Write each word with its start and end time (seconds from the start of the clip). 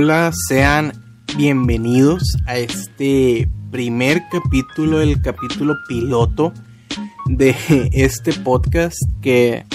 Hola, 0.00 0.30
sean 0.32 0.92
bienvenidos 1.36 2.22
a 2.46 2.56
este 2.56 3.50
primer 3.72 4.22
capítulo, 4.30 5.00
el 5.00 5.20
capítulo 5.20 5.74
piloto 5.88 6.52
de 7.26 7.56
este 7.92 8.32
podcast 8.32 8.96
que 9.20 9.66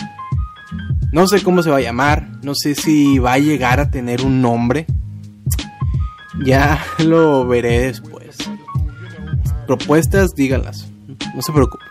no 1.12 1.28
sé 1.28 1.44
cómo 1.44 1.62
se 1.62 1.72
va 1.72 1.76
a 1.76 1.82
llamar, 1.82 2.30
no 2.42 2.56
sé 2.56 2.74
si 2.74 3.20
va 3.20 3.34
a 3.34 3.40
llegar 3.40 3.82
a 3.82 3.92
tener 3.92 4.22
un 4.22 4.42
nombre. 4.42 4.86
Ya 6.46 6.82
lo 7.00 7.46
veré 7.46 7.88
después. 7.88 8.38
Propuestas, 9.68 10.30
díganlas, 10.38 10.88
no 11.36 11.42
se 11.42 11.52
preocupen. 11.52 11.90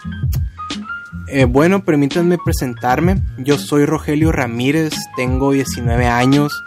Eh, 1.29 1.45
bueno, 1.45 1.85
permítanme 1.85 2.39
presentarme. 2.43 3.23
Yo 3.37 3.59
soy 3.59 3.85
Rogelio 3.85 4.33
Ramírez, 4.33 4.95
tengo 5.17 5.53
19 5.53 6.07
años, 6.07 6.65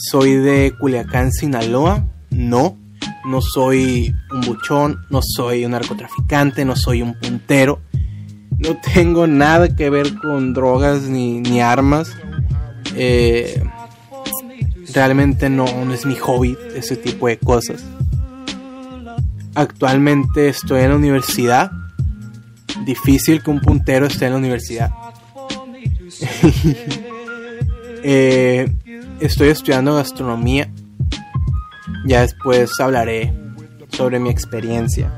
soy 0.00 0.36
de 0.36 0.72
Culiacán, 0.78 1.32
Sinaloa. 1.32 2.06
No, 2.30 2.78
no 3.26 3.42
soy 3.42 4.14
un 4.32 4.40
buchón, 4.42 5.04
no 5.10 5.20
soy 5.22 5.64
un 5.64 5.72
narcotraficante, 5.72 6.64
no 6.64 6.76
soy 6.76 7.02
un 7.02 7.14
puntero. 7.14 7.80
No 8.58 8.76
tengo 8.94 9.26
nada 9.26 9.74
que 9.74 9.90
ver 9.90 10.14
con 10.14 10.54
drogas 10.54 11.02
ni, 11.02 11.60
armas. 11.60 12.16
Eh, 12.96 13.62
realmente 14.92 15.50
no, 15.50 15.66
no 15.84 15.92
es 15.92 16.06
mi 16.06 16.16
hobby 16.16 16.56
ese 16.74 16.96
tipo 16.96 17.28
de 17.28 17.38
cosas. 17.38 17.84
Actualmente 19.54 20.48
estoy 20.48 20.82
en 20.82 20.90
la 20.90 20.96
universidad. 20.96 21.70
Difícil 22.84 23.42
que 23.42 23.50
un 23.50 23.60
puntero 23.60 24.06
esté 24.06 24.26
en 24.26 24.32
la 24.32 24.38
universidad. 24.38 24.90
Eh, 28.02 28.79
estoy 29.20 29.48
estudiando 29.48 29.94
gastronomía. 29.94 30.70
Ya 32.06 32.22
después 32.22 32.78
hablaré 32.80 33.32
sobre 33.90 34.18
mi 34.18 34.30
experiencia. 34.30 35.12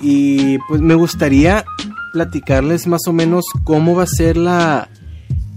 Y 0.00 0.58
pues 0.68 0.80
me 0.80 0.94
gustaría 0.94 1.64
platicarles 2.12 2.86
más 2.86 3.02
o 3.08 3.12
menos 3.12 3.44
cómo 3.64 3.94
va 3.94 4.04
a 4.04 4.06
ser 4.06 4.36
la, 4.36 4.88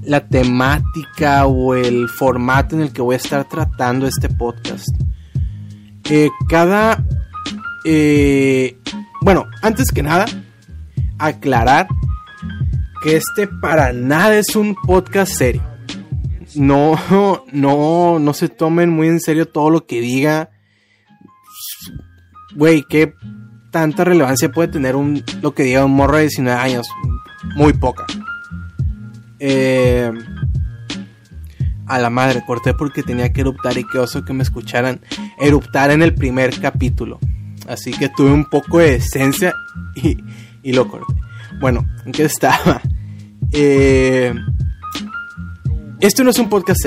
la 0.03 0.27
temática 0.27 1.45
o 1.45 1.75
el 1.75 2.07
formato 2.07 2.75
en 2.75 2.81
el 2.81 2.93
que 2.93 3.01
voy 3.01 3.15
a 3.15 3.17
estar 3.17 3.47
tratando 3.47 4.07
este 4.07 4.29
podcast. 4.29 4.87
Eh, 6.09 6.29
cada... 6.47 7.03
Eh, 7.85 8.77
bueno, 9.21 9.45
antes 9.61 9.91
que 9.91 10.03
nada, 10.03 10.25
aclarar 11.17 11.87
que 13.03 13.17
este 13.17 13.47
para 13.47 13.93
nada 13.93 14.37
es 14.37 14.55
un 14.55 14.75
podcast 14.75 15.33
serio. 15.33 15.76
No, 16.57 16.99
no, 17.51 18.19
no 18.19 18.33
se 18.33 18.49
tomen 18.49 18.89
muy 18.89 19.07
en 19.07 19.19
serio 19.19 19.47
todo 19.47 19.69
lo 19.69 19.85
que 19.85 20.01
diga. 20.01 20.49
Güey, 22.55 22.83
qué 22.89 23.13
tanta 23.71 24.03
relevancia 24.03 24.51
puede 24.51 24.69
tener 24.69 24.95
un, 24.95 25.23
lo 25.41 25.53
que 25.53 25.63
diga 25.63 25.85
un 25.85 25.91
morro 25.91 26.17
de 26.17 26.23
19 26.23 26.59
años. 26.59 26.87
Muy 27.55 27.73
poca. 27.73 28.05
Eh, 29.39 30.11
a 31.85 31.99
la 31.99 32.09
madre, 32.09 32.43
corté 32.45 32.73
porque 32.73 33.03
tenía 33.03 33.31
que 33.31 33.41
eruptar 33.41 33.77
y 33.77 33.85
qué 33.85 33.99
oso 33.99 34.25
que 34.25 34.33
me 34.33 34.43
escucharan 34.43 34.99
eruptar 35.39 35.91
en 35.91 36.01
el 36.01 36.15
primer 36.15 36.59
capítulo. 36.59 37.19
Así 37.67 37.91
que 37.91 38.09
tuve 38.09 38.31
un 38.31 38.45
poco 38.45 38.79
de 38.79 38.95
esencia 38.95 39.53
y, 39.95 40.17
y 40.63 40.73
lo 40.73 40.87
corté. 40.87 41.13
Bueno, 41.59 41.85
¿en 42.05 42.11
qué 42.11 42.25
estaba? 42.25 42.81
Eh, 43.51 44.33
esto 45.99 46.23
no 46.23 46.31
es 46.31 46.39
un 46.39 46.49
podcast 46.49 46.85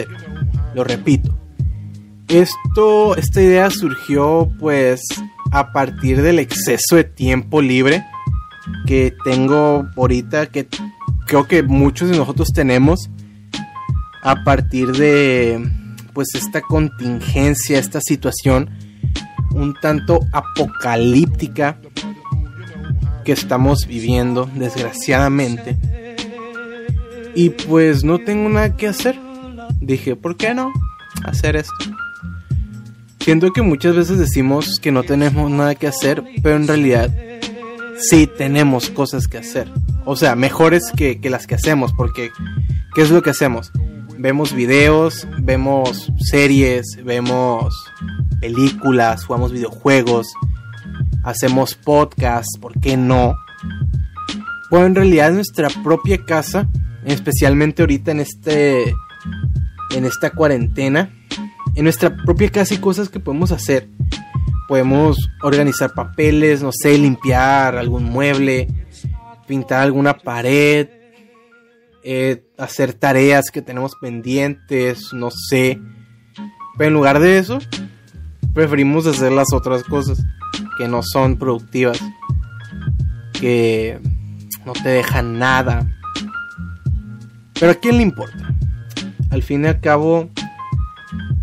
lo 0.75 0.85
repito. 0.85 1.37
Esto, 2.29 3.17
esta 3.17 3.43
idea 3.43 3.71
surgió 3.71 4.51
pues 4.61 5.01
a 5.51 5.73
partir 5.73 6.23
del 6.23 6.39
exceso 6.39 6.97
de 6.97 7.05
tiempo 7.05 7.61
libre 7.61 8.05
que 8.87 9.13
tengo 9.25 9.89
ahorita, 9.97 10.47
que 10.47 10.69
creo 11.27 11.49
que 11.49 11.63
muchos 11.63 12.11
de 12.11 12.17
nosotros 12.17 12.49
tenemos 12.55 13.11
a 14.23 14.45
partir 14.45 14.93
de 14.93 15.69
pues 16.13 16.29
esta 16.35 16.61
contingencia, 16.61 17.79
esta 17.79 18.01
situación 18.01 18.71
un 19.53 19.75
tanto 19.75 20.21
apocalíptica 20.33 21.79
que 23.25 23.33
estamos 23.33 23.87
viviendo, 23.87 24.49
desgraciadamente. 24.55 25.77
Y 27.35 27.51
pues 27.51 28.05
no 28.05 28.19
tengo 28.19 28.49
nada 28.49 28.77
que 28.77 28.89
hacer. 28.89 29.19
Dije, 29.81 30.17
¿por 30.17 30.37
qué 30.37 30.55
no 30.55 30.73
hacer 31.25 31.57
esto? 31.57 31.75
Siento 33.21 33.53
que 33.53 33.63
muchas 33.63 33.95
veces 33.95 34.19
decimos 34.19 34.79
que 34.81 34.93
no 34.93 35.03
tenemos 35.03 35.51
nada 35.51 35.75
que 35.75 35.87
hacer, 35.87 36.25
pero 36.43 36.57
en 36.57 36.67
realidad 36.67 37.11
sí 38.01 38.27
tenemos 38.27 38.91
cosas 38.91 39.29
que 39.29 39.39
hacer. 39.39 39.71
O 40.05 40.17
sea, 40.17 40.35
mejores 40.35 40.91
que, 40.97 41.21
que 41.21 41.31
las 41.31 41.47
que 41.47 41.55
hacemos, 41.55 41.93
porque 41.93 42.31
¿qué 42.95 43.03
es 43.03 43.11
lo 43.11 43.23
que 43.23 43.31
hacemos? 43.31 43.71
Vemos 44.19 44.55
videos, 44.55 45.27
vemos 45.39 46.11
series, 46.19 46.99
vemos 47.05 47.75
películas, 48.41 49.25
jugamos 49.25 49.53
videojuegos, 49.53 50.27
hacemos 51.25 51.75
podcasts, 51.75 52.59
¿por 52.59 52.79
qué 52.81 52.97
no? 52.97 53.35
Bueno, 54.71 54.87
en 54.87 54.95
realidad 54.95 55.33
nuestra 55.33 55.69
propia 55.83 56.25
casa, 56.25 56.69
especialmente 57.05 57.83
ahorita 57.83 58.11
en 58.11 58.21
este 58.21 58.95
en 59.95 60.05
esta 60.05 60.31
cuarentena, 60.31 61.11
en 61.75 61.85
nuestra 61.85 62.17
propia 62.17 62.51
casa 62.51 62.75
hay 62.75 62.81
cosas 62.81 63.09
que 63.09 63.21
podemos 63.21 63.53
hacer. 63.53 63.89
Podemos 64.69 65.31
organizar 65.43 65.95
papeles, 65.95 66.63
no 66.63 66.71
sé, 66.73 66.97
limpiar 66.97 67.77
algún 67.77 68.05
mueble, 68.05 68.69
pintar 69.49 69.83
alguna 69.83 70.17
pared, 70.17 70.89
eh, 72.05 72.45
hacer 72.57 72.95
tareas 72.95 73.51
que 73.53 73.63
tenemos 73.63 73.93
pendientes, 74.01 75.13
no 75.13 75.31
sé. 75.31 75.81
Pero 76.79 76.89
en 76.89 76.95
lugar 76.95 77.19
de 77.19 77.39
eso, 77.39 77.59
preferimos 78.55 79.07
hacer 79.07 79.33
las 79.33 79.53
otras 79.53 79.83
cosas 79.83 80.25
que 80.79 80.89
no 80.89 81.03
son 81.03 81.37
productivas, 81.37 82.01
que 83.33 83.99
no 84.65 84.73
te 84.73 84.89
dejan 84.89 85.39
nada. 85.39 86.00
Pero 87.61 87.73
a 87.73 87.75
quién 87.77 87.99
le 87.99 88.03
importa? 88.03 88.55
Al 89.31 89.43
fin 89.43 89.65
y 89.65 89.69
al 89.69 89.81
cabo, 89.81 90.31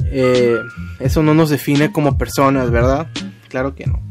eh, 0.05 0.57
eso 0.99 1.21
no 1.21 1.33
nos 1.33 1.49
define 1.49 1.91
como 1.91 2.17
personas, 2.17 2.71
¿verdad? 2.71 3.07
Claro 3.47 3.75
que 3.75 3.85
no. 3.85 4.01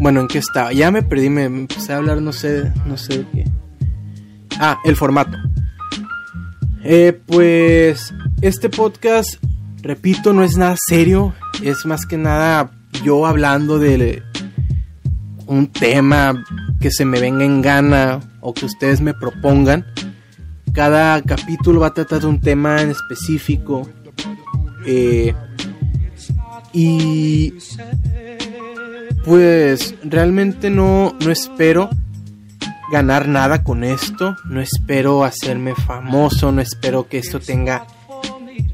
Bueno, 0.00 0.20
¿en 0.20 0.28
qué 0.28 0.38
estaba? 0.38 0.72
Ya 0.72 0.90
me 0.90 1.02
perdí, 1.02 1.30
me 1.30 1.44
empecé 1.44 1.92
a 1.92 1.98
hablar, 1.98 2.20
no 2.20 2.32
sé, 2.32 2.72
no 2.84 2.96
sé 2.96 3.18
de 3.18 3.26
qué. 3.32 3.44
Ah, 4.58 4.78
el 4.84 4.96
formato. 4.96 5.38
Eh, 6.82 7.18
pues 7.26 8.12
este 8.40 8.70
podcast, 8.70 9.42
repito, 9.82 10.32
no 10.32 10.42
es 10.42 10.56
nada 10.56 10.76
serio, 10.88 11.34
es 11.62 11.86
más 11.86 12.06
que 12.06 12.16
nada 12.16 12.70
yo 13.04 13.26
hablando 13.26 13.78
de 13.78 14.22
un 15.46 15.66
tema 15.68 16.44
que 16.80 16.90
se 16.90 17.04
me 17.04 17.20
venga 17.20 17.44
en 17.44 17.60
gana 17.60 18.20
o 18.40 18.54
que 18.54 18.66
ustedes 18.66 19.00
me 19.00 19.14
propongan. 19.14 19.84
Cada 20.72 21.20
capítulo 21.22 21.80
va 21.80 21.88
a 21.88 21.94
tratar 21.94 22.20
de 22.20 22.26
un 22.26 22.40
tema 22.40 22.80
en 22.80 22.90
específico. 22.90 23.88
Eh, 24.86 25.34
y 26.72 27.54
pues 29.24 29.94
realmente 30.04 30.70
no, 30.70 31.14
no 31.24 31.30
espero 31.30 31.90
ganar 32.92 33.28
nada 33.28 33.62
con 33.64 33.84
esto. 33.84 34.36
No 34.44 34.60
espero 34.60 35.24
hacerme 35.24 35.74
famoso. 35.74 36.52
No 36.52 36.60
espero 36.60 37.08
que 37.08 37.18
esto 37.18 37.40
tenga 37.40 37.86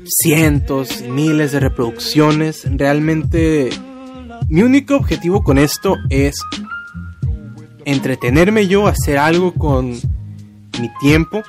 cientos 0.05 1.03
miles 1.03 1.53
de 1.53 1.61
reproducciones. 1.61 2.63
Realmente 2.65 3.71
mi 4.49 4.63
único 4.63 4.97
objetivo 4.97 5.43
con 5.43 5.59
esto 5.59 5.97
es 6.09 6.37
entretenerme 7.85 8.67
yo, 8.67 8.87
hacer 8.87 9.19
algo 9.19 9.55
con 9.55 9.91
mi 9.91 10.91
tiempo 11.01 11.43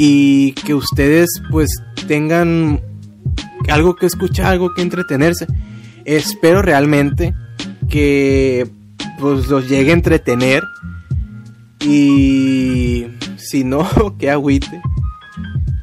y 0.00 0.52
que 0.52 0.74
ustedes 0.74 1.28
pues 1.50 1.68
tengan 2.06 2.80
algo 3.68 3.96
que 3.96 4.06
escuchar, 4.06 4.46
algo 4.46 4.72
que 4.72 4.80
entretenerse. 4.80 5.48
Espero 6.04 6.62
realmente 6.62 7.34
que 7.90 8.70
pues 9.18 9.48
los 9.48 9.68
llegue 9.68 9.90
a 9.90 9.94
entretener 9.94 10.62
y 11.80 13.08
si 13.36 13.64
no, 13.64 14.16
que 14.18 14.30
agüite. 14.30 14.80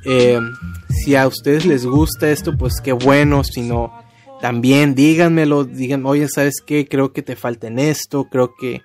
Eh, 0.05 0.39
si 0.87 1.17
a 1.17 1.27
ustedes 1.27 1.65
les 1.65 1.85
gusta 1.85 2.29
esto, 2.29 2.57
pues 2.57 2.75
qué 2.81 2.93
bueno, 2.93 3.43
si 3.43 3.63
no, 3.63 3.91
también 4.39 4.95
díganmelo, 4.95 5.65
digan, 5.65 6.05
oye, 6.05 6.29
¿sabes 6.29 6.61
qué? 6.65 6.87
Creo 6.87 7.11
que 7.11 7.21
te 7.21 7.35
falta 7.35 7.67
en 7.67 7.79
esto, 7.79 8.29
creo 8.31 8.55
que 8.55 8.81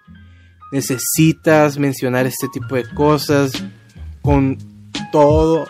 necesitas 0.73 1.79
mencionar 1.79 2.27
este 2.27 2.49
tipo 2.53 2.75
de 2.75 2.85
cosas 2.95 3.53
con 4.23 4.70
todo 5.13 5.67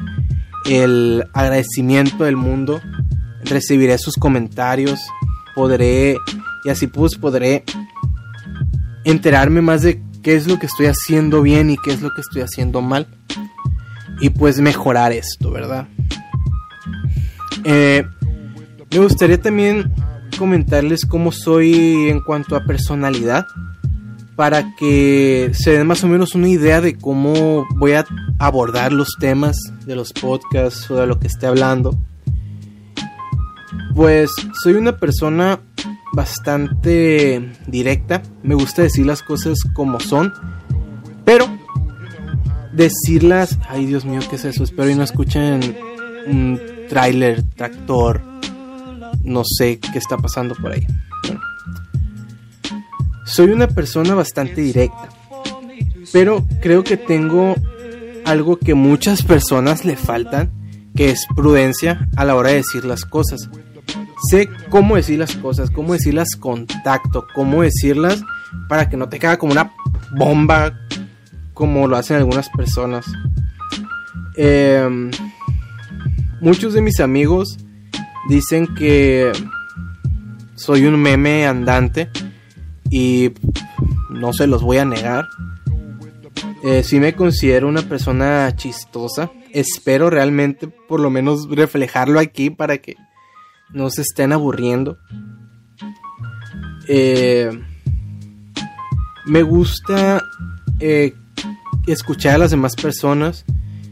el 0.66 1.24
agradecimiento 1.32 2.24
del 2.24 2.36
mundo. 2.36 2.80
Recibiré 3.44 3.98
sus 3.98 4.14
comentarios. 4.14 5.00
Podré, 5.54 6.16
y 6.64 6.68
así 6.70 6.86
pues 6.86 7.16
podré 7.16 7.64
enterarme 9.04 9.60
más 9.62 9.82
de 9.82 10.02
qué 10.22 10.36
es 10.36 10.46
lo 10.46 10.58
que 10.58 10.66
estoy 10.66 10.86
haciendo 10.86 11.42
bien 11.42 11.70
y 11.70 11.76
qué 11.76 11.92
es 11.92 12.02
lo 12.02 12.10
que 12.14 12.20
estoy 12.20 12.42
haciendo 12.42 12.80
mal. 12.80 13.06
Y 14.20 14.30
pues 14.30 14.60
mejorar 14.60 15.12
esto, 15.12 15.50
¿verdad? 15.50 15.88
Eh, 17.64 18.04
me 18.90 18.98
gustaría 18.98 19.40
también 19.40 19.92
comentarles 20.38 21.04
cómo 21.04 21.32
soy 21.32 22.08
en 22.08 22.20
cuanto 22.20 22.56
a 22.56 22.64
personalidad 22.64 23.46
para 24.40 24.74
que 24.74 25.50
se 25.52 25.72
den 25.72 25.86
más 25.86 26.02
o 26.02 26.08
menos 26.08 26.34
una 26.34 26.48
idea 26.48 26.80
de 26.80 26.96
cómo 26.96 27.68
voy 27.76 27.92
a 27.92 28.06
abordar 28.38 28.90
los 28.90 29.16
temas 29.20 29.54
de 29.84 29.94
los 29.94 30.14
podcasts 30.14 30.90
o 30.90 30.96
de 30.96 31.06
lo 31.06 31.18
que 31.18 31.26
esté 31.26 31.46
hablando. 31.46 31.94
Pues 33.94 34.30
soy 34.62 34.76
una 34.76 34.96
persona 34.96 35.60
bastante 36.14 37.52
directa, 37.66 38.22
me 38.42 38.54
gusta 38.54 38.80
decir 38.80 39.04
las 39.04 39.22
cosas 39.22 39.58
como 39.74 40.00
son, 40.00 40.32
pero 41.26 41.44
decirlas, 42.72 43.58
ay 43.68 43.84
Dios 43.84 44.06
mío, 44.06 44.20
¿qué 44.30 44.36
es 44.36 44.46
eso? 44.46 44.64
Espero 44.64 44.88
y 44.88 44.94
no 44.94 45.02
escuchen 45.02 45.76
un 46.26 46.58
tráiler, 46.88 47.42
tractor, 47.42 48.22
no 49.22 49.42
sé 49.44 49.78
qué 49.80 49.98
está 49.98 50.16
pasando 50.16 50.54
por 50.54 50.72
ahí. 50.72 50.86
Soy 53.30 53.52
una 53.52 53.68
persona 53.68 54.16
bastante 54.16 54.60
directa, 54.60 55.08
pero 56.12 56.44
creo 56.60 56.82
que 56.82 56.96
tengo 56.96 57.54
algo 58.24 58.58
que 58.58 58.74
muchas 58.74 59.22
personas 59.22 59.84
le 59.84 59.96
faltan, 59.96 60.50
que 60.96 61.10
es 61.10 61.26
prudencia 61.36 62.08
a 62.16 62.24
la 62.24 62.34
hora 62.34 62.50
de 62.50 62.56
decir 62.56 62.84
las 62.84 63.04
cosas. 63.04 63.48
Sé 64.28 64.48
cómo 64.68 64.96
decir 64.96 65.20
las 65.20 65.36
cosas, 65.36 65.70
cómo 65.70 65.92
decirlas 65.92 66.30
con 66.40 66.66
tacto, 66.66 67.24
cómo 67.32 67.62
decirlas 67.62 68.20
para 68.68 68.88
que 68.88 68.96
no 68.96 69.08
te 69.08 69.20
caiga 69.20 69.38
como 69.38 69.52
una 69.52 69.72
bomba 70.16 70.76
como 71.54 71.86
lo 71.86 71.96
hacen 71.96 72.16
algunas 72.16 72.48
personas. 72.48 73.06
Em, 74.34 75.12
muchos 76.40 76.72
de 76.74 76.82
mis 76.82 76.98
amigos 76.98 77.58
dicen 78.28 78.74
que 78.74 79.30
soy 80.56 80.84
un 80.84 81.00
meme 81.00 81.46
andante 81.46 82.10
y 82.90 83.32
no 84.10 84.32
se 84.32 84.46
los 84.46 84.62
voy 84.62 84.78
a 84.78 84.84
negar. 84.84 85.26
Eh, 86.62 86.82
sí 86.82 87.00
me 87.00 87.14
considero 87.14 87.68
una 87.68 87.82
persona 87.82 88.54
chistosa. 88.54 89.30
Espero 89.52 90.10
realmente 90.10 90.68
por 90.68 91.00
lo 91.00 91.10
menos 91.10 91.48
reflejarlo 91.48 92.20
aquí 92.20 92.50
para 92.50 92.78
que 92.78 92.96
no 93.72 93.90
se 93.90 94.02
estén 94.02 94.32
aburriendo. 94.32 94.98
Eh, 96.88 97.50
me 99.26 99.42
gusta 99.42 100.22
eh, 100.80 101.14
escuchar 101.86 102.34
a 102.34 102.38
las 102.38 102.50
demás 102.50 102.74
personas. 102.74 103.44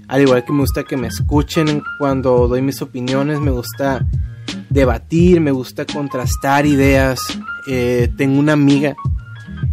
Al 0.09 0.23
igual 0.23 0.45
que 0.45 0.53
me 0.53 0.61
gusta 0.61 0.85
que 0.85 0.97
me 0.97 1.07
escuchen 1.07 1.83
cuando 1.99 2.49
doy 2.49 2.61
mis 2.61 2.83
opiniones. 2.83 3.41
Me 3.41 3.51
gusta 3.51 4.07
debatir, 4.69 5.41
me 5.41 5.53
gusta 5.53 5.87
contrastar 5.87 6.67
ideas. 6.67 7.21
Eh, 7.69 8.11
tengo 8.17 8.39
una 8.39 8.55
amiga 8.55 8.97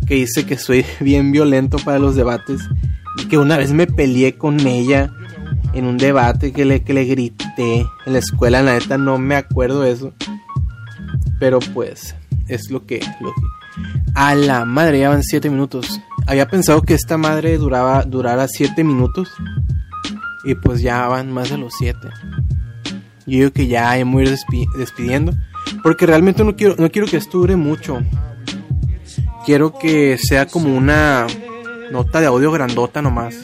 que 0.05 0.15
dice 0.15 0.45
que 0.45 0.57
soy 0.57 0.85
bien 0.99 1.31
violento 1.31 1.77
para 1.77 1.99
los 1.99 2.15
debates 2.15 2.61
y 3.17 3.25
que 3.25 3.37
una 3.37 3.57
vez 3.57 3.71
me 3.71 3.87
peleé 3.87 4.37
con 4.37 4.59
ella 4.67 5.13
en 5.73 5.85
un 5.85 5.97
debate 5.97 6.51
que 6.51 6.65
le, 6.65 6.83
que 6.83 6.93
le 6.93 7.05
grité 7.05 7.85
en 8.05 8.13
la 8.13 8.19
escuela, 8.19 8.61
la 8.61 8.73
neta 8.73 8.97
no 8.97 9.17
me 9.17 9.35
acuerdo 9.35 9.81
de 9.81 9.91
eso. 9.91 10.13
Pero 11.39 11.59
pues 11.73 12.15
es 12.47 12.69
lo 12.69 12.85
que, 12.85 13.01
lo 13.21 13.33
A 14.13 14.35
la 14.35 14.65
madre, 14.65 14.99
ya 14.99 15.09
van 15.09 15.23
7 15.23 15.49
minutos. 15.49 15.99
Había 16.27 16.47
pensado 16.47 16.81
que 16.81 16.93
esta 16.93 17.17
madre 17.17 17.57
duraba, 17.57 18.03
durara 18.03 18.47
7 18.47 18.83
minutos. 18.83 19.29
Y 20.45 20.55
pues 20.55 20.81
ya 20.81 21.07
van 21.07 21.31
más 21.31 21.49
de 21.49 21.57
los 21.57 21.73
7. 21.77 21.99
Yo 23.27 23.37
digo 23.39 23.51
que 23.51 23.67
ya 23.67 23.91
me 23.97 24.03
voy 24.05 24.27
a 24.27 24.31
ir 24.31 24.37
despidiendo. 24.77 25.33
Porque 25.83 26.05
realmente 26.05 26.43
no 26.43 26.55
quiero, 26.55 26.75
no 26.77 26.89
quiero 26.89 27.07
que 27.07 27.17
esto 27.17 27.39
dure 27.39 27.55
mucho. 27.55 28.01
Quiero 29.45 29.77
que 29.77 30.17
sea 30.17 30.47
como 30.47 30.75
una 30.75 31.27
nota 31.91 32.19
de 32.19 32.27
audio 32.27 32.51
grandota 32.51 33.01
nomás. 33.01 33.35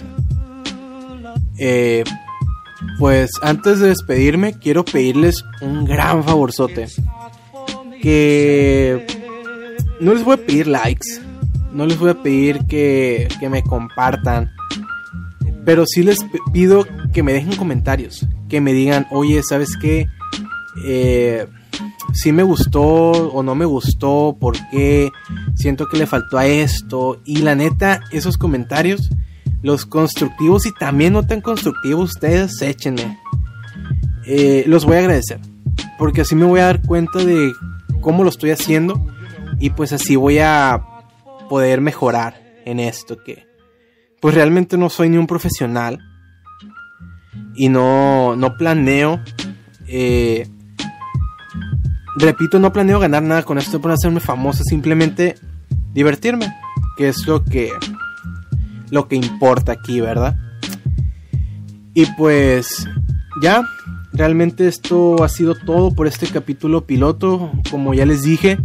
Eh, 1.58 2.04
pues 2.98 3.32
antes 3.42 3.80
de 3.80 3.90
despedirme, 3.90 4.58
quiero 4.58 4.84
pedirles 4.84 5.44
un 5.62 5.86
gran 5.86 6.24
favorzote. 6.24 6.88
Que 8.02 9.06
no 10.00 10.14
les 10.14 10.24
voy 10.24 10.34
a 10.34 10.46
pedir 10.46 10.68
likes. 10.68 11.08
No 11.72 11.86
les 11.86 11.98
voy 12.00 12.10
a 12.10 12.22
pedir 12.22 12.66
que, 12.66 13.28
que 13.40 13.50
me 13.50 13.64
compartan. 13.64 14.52
Pero 15.64 15.86
sí 15.86 16.02
les 16.02 16.26
pido 16.52 16.88
que 17.14 17.22
me 17.22 17.34
dejen 17.34 17.56
comentarios 17.56 18.26
que 18.52 18.60
me 18.60 18.74
digan, 18.74 19.08
oye, 19.12 19.42
¿sabes 19.48 19.78
qué? 19.82 20.08
Eh, 20.86 21.48
si 22.14 22.32
me 22.32 22.44
gustó 22.44 22.84
o 22.84 23.44
no 23.44 23.56
me 23.56 23.66
gustó, 23.66 24.38
por 24.40 24.56
qué, 24.70 25.12
siento 25.56 25.88
que 25.88 25.98
le 25.98 26.08
faltó 26.08 26.38
a 26.38 26.46
esto. 26.46 27.22
Y 27.26 27.38
la 27.38 27.56
neta, 27.56 28.02
esos 28.12 28.38
comentarios, 28.38 29.10
los 29.62 29.86
constructivos 29.86 30.66
y 30.66 30.74
también 30.74 31.14
no 31.14 31.26
tan 31.26 31.42
constructivos, 31.42 32.12
ustedes 32.12 32.62
échenme. 32.62 33.20
Eh, 34.26 34.64
los 34.68 34.86
voy 34.86 34.98
a 34.98 35.00
agradecer. 35.00 35.40
Porque 35.98 36.22
así 36.22 36.36
me 36.36 36.46
voy 36.46 36.60
a 36.60 36.66
dar 36.66 36.82
cuenta 36.82 37.20
de 37.20 37.54
cómo 38.02 38.24
lo 38.24 38.30
estoy 38.30 38.52
haciendo. 38.52 39.06
Y 39.60 39.72
pues 39.72 39.94
así 39.94 40.16
voy 40.16 40.40
a 40.40 40.84
poder 41.50 41.82
mejorar 41.82 42.42
en 42.66 42.80
esto 42.80 43.18
que 43.24 43.52
pues 44.22 44.36
realmente 44.36 44.78
no 44.78 44.90
soy 44.90 45.10
ni 45.10 45.18
un 45.18 45.28
profesional 45.28 46.00
y 47.56 47.70
no, 47.70 48.36
no 48.36 48.56
planeo, 48.56 49.20
eh, 49.88 50.48
repito, 52.16 52.60
no 52.60 52.74
planeo 52.74 53.00
ganar 53.00 53.24
nada 53.24 53.44
con 53.44 53.58
esto 53.58 53.82
por 53.82 53.92
hacerme 53.92 54.20
famoso, 54.20 54.64
simplemente 54.64 55.36
divertirme, 55.94 56.54
que 56.98 57.10
es 57.10 57.26
lo 57.28 57.44
que, 57.44 57.72
lo 58.90 59.08
que 59.08 59.16
importa 59.16 59.72
aquí, 59.72 60.02
¿verdad? 60.02 60.38
Y 61.94 62.06
pues 62.18 62.88
ya, 63.42 63.64
realmente 64.14 64.68
esto 64.68 65.24
ha 65.24 65.30
sido 65.30 65.56
todo 65.56 65.94
por 65.94 66.08
este 66.08 66.28
capítulo 66.28 66.86
piloto, 66.86 67.52
como 67.70 67.94
ya 67.94 68.06
les 68.06 68.24
dije. 68.24 68.58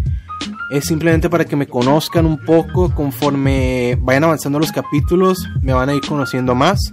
Es 0.71 0.87
simplemente 0.87 1.31
para 1.31 1.45
que 1.45 1.57
me 1.57 1.67
conozcan 1.67 2.27
un 2.27 2.39
poco 2.39 2.93
conforme 2.95 3.97
vayan 4.01 4.25
avanzando 4.25 4.59
los 4.59 4.73
capítulos, 4.73 5.49
me 5.63 5.73
van 5.73 5.89
a 5.89 5.95
ir 5.95 6.03
conociendo 6.07 6.55
más. 6.55 6.93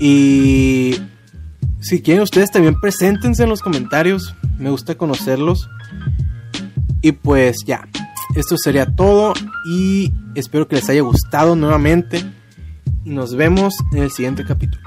Y 0.00 0.96
si 1.80 2.02
quieren 2.02 2.22
ustedes 2.22 2.50
también 2.50 2.80
preséntense 2.80 3.44
en 3.44 3.48
los 3.48 3.60
comentarios. 3.60 4.34
Me 4.58 4.70
gusta 4.70 4.96
conocerlos. 4.96 5.68
Y 7.02 7.12
pues 7.12 7.56
ya, 7.66 7.88
esto 8.34 8.56
sería 8.56 8.86
todo 8.86 9.34
y 9.66 10.12
espero 10.34 10.66
que 10.68 10.76
les 10.76 10.88
haya 10.88 11.02
gustado 11.02 11.56
nuevamente. 11.56 12.24
Y 13.04 13.10
nos 13.10 13.34
vemos 13.34 13.74
en 13.92 14.02
el 14.02 14.10
siguiente 14.10 14.44
capítulo. 14.44 14.82